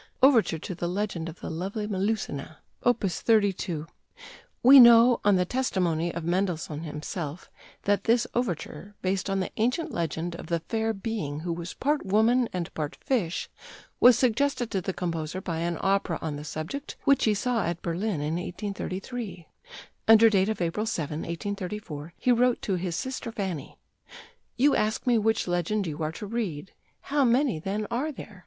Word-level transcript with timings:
OVERTURE 0.23 0.57
TO 0.57 0.73
THE 0.73 0.87
LEGEND 0.87 1.29
OF 1.29 1.41
THE 1.41 1.51
LOVELY 1.51 1.85
MELUSINA: 1.85 2.57
Op. 2.81 3.01
32 3.01 3.85
We 4.63 4.79
know, 4.79 5.19
on 5.23 5.35
the 5.35 5.45
testimony 5.45 6.11
of 6.11 6.23
Mendelssohn 6.23 6.79
himself, 6.81 7.51
that 7.83 8.05
this 8.05 8.25
overture, 8.33 8.95
based 9.03 9.29
on 9.29 9.41
the 9.41 9.51
ancient 9.57 9.91
legend 9.91 10.33
of 10.37 10.47
the 10.47 10.61
fair 10.61 10.91
being 10.91 11.41
who 11.41 11.53
was 11.53 11.75
part 11.75 12.03
woman 12.03 12.49
and 12.51 12.73
part 12.73 12.95
fish, 12.95 13.47
was 13.99 14.17
suggested 14.17 14.71
to 14.71 14.81
the 14.81 14.91
composer 14.91 15.39
by 15.39 15.59
an 15.59 15.77
opera 15.81 16.17
on 16.19 16.35
the 16.35 16.43
subject 16.43 16.97
which 17.03 17.25
he 17.25 17.35
saw 17.35 17.63
at 17.63 17.83
Berlin 17.83 18.21
in 18.21 18.37
1833. 18.37 19.45
Under 20.07 20.31
date 20.31 20.49
of 20.49 20.61
April 20.61 20.87
7, 20.87 21.19
1834, 21.19 22.13
he 22.17 22.31
wrote 22.31 22.59
to 22.63 22.73
his 22.73 22.95
sister 22.95 23.31
Fanny: 23.31 23.77
"You 24.57 24.75
ask 24.75 25.05
me 25.05 25.19
which 25.19 25.47
legend 25.47 25.85
you 25.85 26.01
are 26.01 26.11
to 26.13 26.25
read. 26.25 26.71
How 27.01 27.23
many, 27.23 27.59
then, 27.59 27.85
are 27.91 28.11
there? 28.11 28.39